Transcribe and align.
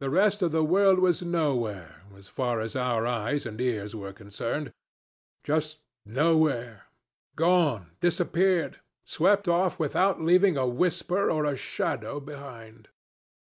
The 0.00 0.10
rest 0.10 0.42
of 0.42 0.52
the 0.52 0.62
world 0.62 0.98
was 0.98 1.22
nowhere, 1.22 2.02
as 2.14 2.28
far 2.28 2.60
as 2.60 2.76
our 2.76 3.06
eyes 3.06 3.46
and 3.46 3.58
ears 3.58 3.96
were 3.96 4.12
concerned. 4.12 4.70
Just 5.44 5.78
nowhere. 6.04 6.84
Gone, 7.36 7.92
disappeared; 8.02 8.80
swept 9.06 9.48
off 9.48 9.78
without 9.78 10.20
leaving 10.20 10.58
a 10.58 10.66
whisper 10.68 11.30
or 11.30 11.46
a 11.46 11.56
shadow 11.56 12.20
behind. 12.20 12.90